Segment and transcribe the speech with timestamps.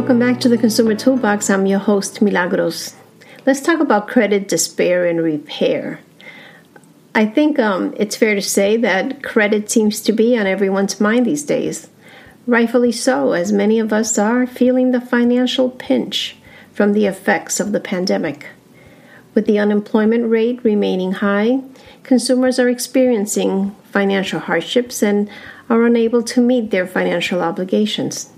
[0.00, 1.50] Welcome back to the Consumer Toolbox.
[1.50, 2.94] I'm your host, Milagros.
[3.44, 6.00] Let's talk about credit despair and repair.
[7.14, 11.26] I think um, it's fair to say that credit seems to be on everyone's mind
[11.26, 11.90] these days.
[12.46, 16.38] Rightfully so, as many of us are feeling the financial pinch
[16.72, 18.46] from the effects of the pandemic.
[19.34, 21.60] With the unemployment rate remaining high,
[22.04, 25.28] consumers are experiencing financial hardships and
[25.68, 28.32] are unable to meet their financial obligations.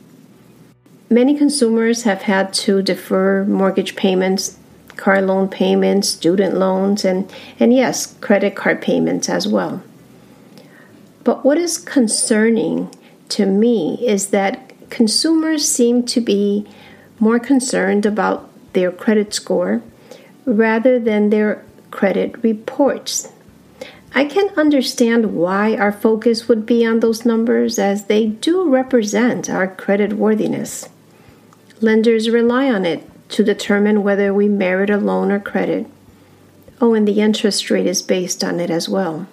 [1.13, 4.57] Many consumers have had to defer mortgage payments,
[4.97, 7.31] car loan payments, student loans, and,
[7.61, 9.83] and yes, credit card payments as well.
[11.23, 12.89] But what is concerning
[13.29, 16.67] to me is that consumers seem to be
[17.21, 19.83] more concerned about their credit score
[20.47, 23.31] rather than their credit reports.
[24.15, 29.51] I can understand why our focus would be on those numbers as they do represent
[29.51, 30.89] our credit worthiness.
[31.83, 35.87] Lenders rely on it to determine whether we merit a loan or credit.
[36.81, 39.27] Oh, and the interest rate is based on it as well.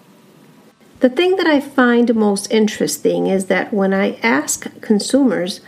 [1.02, 5.62] The thing that I find most interesting is that when I ask consumers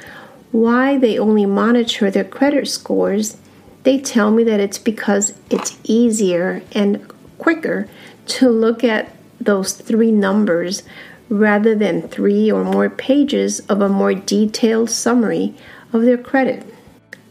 [0.52, 3.38] why they only monitor their credit scores,
[3.84, 7.08] they tell me that it's because it's easier and
[7.38, 7.88] quicker
[8.26, 10.84] to look at those three numbers
[11.30, 15.56] rather than three or more pages of a more detailed summary
[15.94, 16.66] of their credit.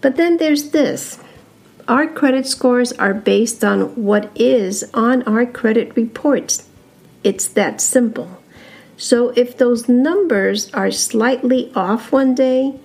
[0.01, 1.19] But then there's this
[1.89, 6.69] our credit scores are based on what is on our credit reports.
[7.25, 8.41] It's that simple.
[8.97, 12.79] So if those numbers are slightly off one day,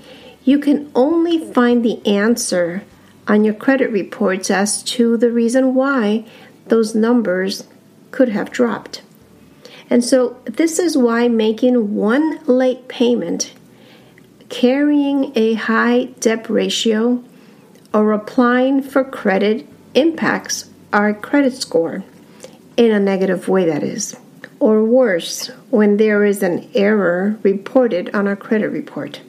[0.44, 2.84] you can only find the answer
[3.28, 6.26] on your credit reports as to the reason why
[6.68, 7.68] those numbers
[8.12, 9.02] could have dropped.
[9.90, 13.54] And so, this is why making one late payment,
[14.50, 17.24] carrying a high debt ratio,
[17.94, 22.04] or applying for credit impacts our credit score
[22.78, 24.16] in a negative way, that is
[24.60, 29.22] or worse, when there is an error reported on our credit report.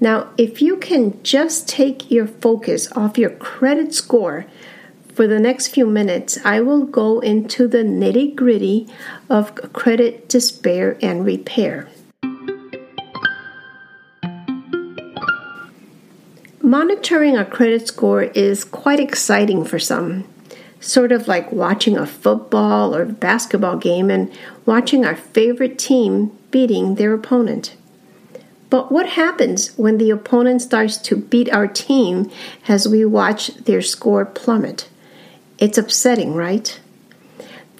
[0.00, 4.46] Now, if you can just take your focus off your credit score
[5.14, 8.88] for the next few minutes, I will go into the nitty gritty
[9.28, 11.88] of credit despair and repair.
[16.70, 20.22] Monitoring a credit score is quite exciting for some
[20.78, 24.30] sort of like watching a football or basketball game and
[24.66, 27.74] watching our favorite team beating their opponent.
[28.68, 32.30] But what happens when the opponent starts to beat our team
[32.68, 34.88] as we watch their score plummet?
[35.58, 36.78] It's upsetting, right?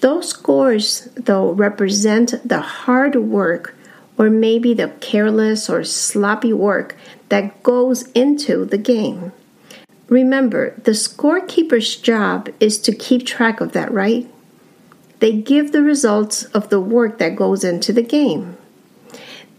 [0.01, 3.73] Those scores, though, represent the hard work
[4.17, 6.95] or maybe the careless or sloppy work
[7.29, 9.31] that goes into the game.
[10.09, 14.29] Remember, the scorekeeper's job is to keep track of that, right?
[15.19, 18.57] They give the results of the work that goes into the game.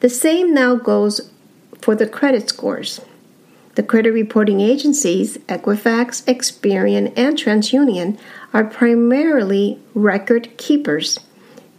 [0.01, 1.31] The same now goes
[1.81, 3.01] for the credit scores.
[3.75, 8.19] The credit reporting agencies, Equifax, Experian, and TransUnion,
[8.53, 11.19] are primarily record keepers.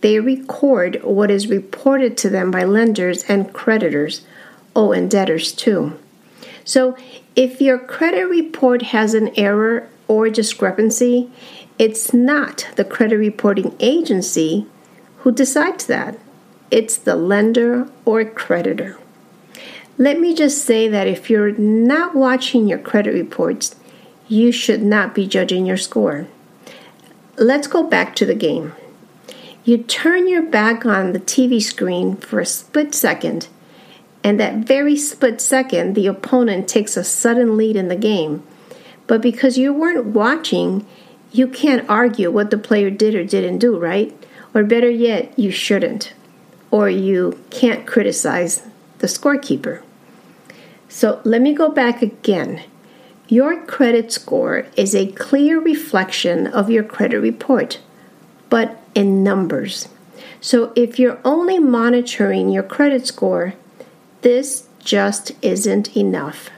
[0.03, 4.25] They record what is reported to them by lenders and creditors,
[4.75, 5.97] oh, and debtors too.
[6.65, 6.97] So
[7.37, 11.31] if your credit report has an error or discrepancy,
[11.79, 14.67] it's not the credit reporting agency
[15.19, 16.19] who decides that.
[16.69, 18.99] It's the lender or creditor.
[19.97, 23.77] Let me just say that if you're not watching your credit reports,
[24.27, 26.27] you should not be judging your score.
[27.37, 28.73] Let's go back to the game.
[29.63, 33.47] You turn your back on the TV screen for a split second
[34.23, 38.41] and that very split second, the opponent takes a sudden lead in the game.
[39.05, 40.87] But because you weren't watching,
[41.31, 44.15] you can't argue what the player did or didn't do, right?
[44.53, 46.13] Or better yet, you shouldn't.
[46.71, 48.63] Or you can't criticize
[48.99, 49.81] the scorekeeper.
[50.87, 52.63] So let me go back again.
[53.27, 57.79] Your credit score is a clear reflection of your credit report,
[58.53, 59.87] but in numbers.
[60.39, 63.55] So if you're only monitoring your credit score,
[64.21, 66.51] this just isn't enough.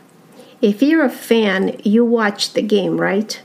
[0.61, 3.41] If you're a fan, you watch the game, right?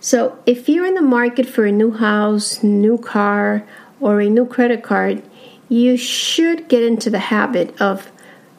[0.00, 3.64] So, if you're in the market for a new house, new car,
[4.00, 5.22] or a new credit card,
[5.68, 8.10] you should get into the habit of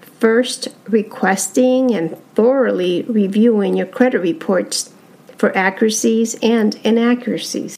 [0.02, 4.94] first requesting and thoroughly reviewing your credit reports
[5.36, 7.76] for accuracies and inaccuracies.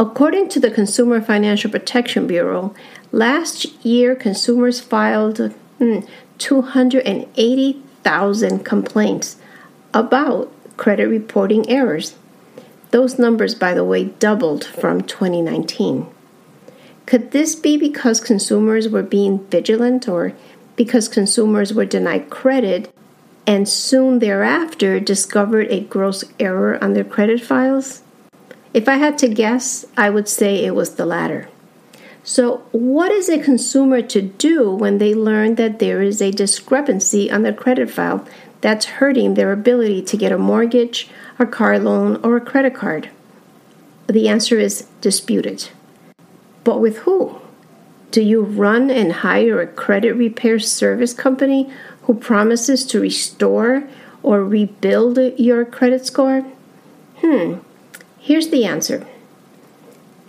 [0.00, 2.74] According to the Consumer Financial Protection Bureau,
[3.12, 5.98] last year consumers filed hmm,
[6.38, 9.36] 280,000 complaints
[9.92, 12.14] about credit reporting errors.
[12.92, 16.06] Those numbers, by the way, doubled from 2019.
[17.04, 20.32] Could this be because consumers were being vigilant or
[20.76, 22.90] because consumers were denied credit
[23.46, 28.02] and soon thereafter discovered a gross error on their credit files?
[28.72, 31.48] If I had to guess, I would say it was the latter.
[32.22, 37.30] So, what is a consumer to do when they learn that there is a discrepancy
[37.30, 38.26] on their credit file
[38.60, 41.08] that's hurting their ability to get a mortgage,
[41.38, 43.08] a car loan, or a credit card?
[44.06, 45.72] The answer is dispute it.
[46.62, 47.40] But with who?
[48.10, 51.72] Do you run and hire a credit repair service company
[52.02, 53.84] who promises to restore
[54.22, 56.42] or rebuild your credit score?
[57.18, 57.58] Hmm,
[58.20, 59.06] here's the answer.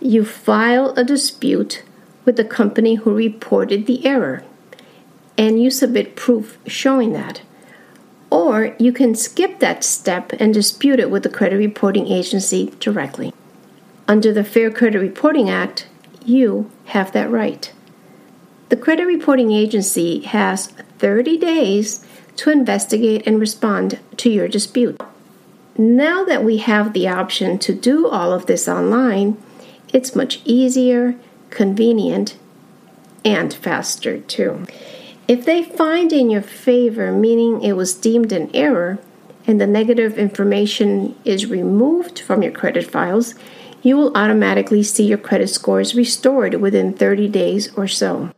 [0.00, 1.84] You file a dispute
[2.24, 4.42] with the company who reported the error,
[5.38, 7.42] and you submit proof showing that.
[8.30, 13.32] Or you can skip that step and dispute it with the credit reporting agency directly.
[14.08, 15.86] Under the Fair Credit Reporting Act,
[16.24, 17.72] you have that right.
[18.68, 20.68] The credit reporting agency has
[20.98, 22.06] 30 days
[22.36, 25.00] to investigate and respond to your dispute.
[25.78, 29.36] Now that we have the option to do all of this online,
[29.92, 31.16] it's much easier,
[31.50, 32.36] convenient,
[33.24, 34.66] and faster too.
[35.28, 38.98] If they find in your favor, meaning it was deemed an error,
[39.46, 43.34] and the negative information is removed from your credit files,
[43.82, 48.30] you will automatically see your credit scores restored within 30 days or so.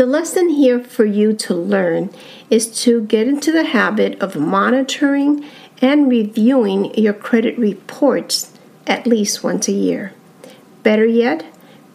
[0.00, 2.08] The lesson here for you to learn
[2.48, 5.44] is to get into the habit of monitoring
[5.82, 8.50] and reviewing your credit reports
[8.86, 10.14] at least once a year.
[10.82, 11.44] Better yet,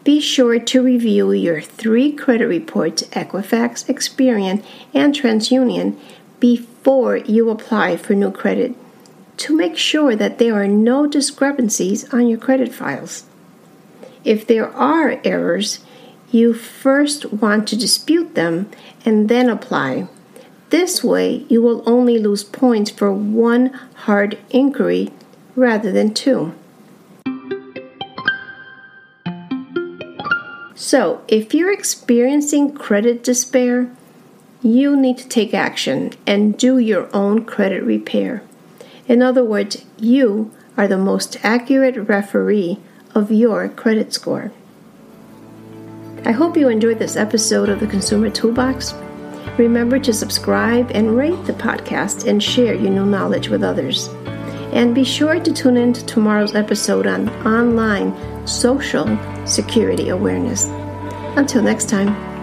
[0.03, 4.63] be sure to review your three credit reports Equifax, Experian,
[4.93, 5.97] and TransUnion
[6.39, 8.75] before you apply for new credit
[9.37, 13.25] to make sure that there are no discrepancies on your credit files.
[14.23, 15.79] If there are errors,
[16.35, 18.69] you first want to dispute them
[19.05, 20.07] and then apply.
[20.69, 23.67] This way, you will only lose points for one
[24.05, 25.13] hard inquiry
[25.55, 26.53] rather than two.
[30.75, 33.89] So, if you're experiencing credit despair,
[34.61, 38.43] you need to take action and do your own credit repair.
[39.07, 42.79] In other words, you are the most accurate referee
[43.13, 44.51] of your credit score.
[46.27, 48.95] I hope you enjoyed this episode of the Consumer Toolbox.
[49.59, 54.07] Remember to subscribe and rate the podcast and share your new knowledge with others.
[54.73, 58.11] And be sure to tune in to tomorrow's episode on online
[58.47, 59.05] social
[59.45, 60.65] security awareness.
[61.37, 62.34] Until next time.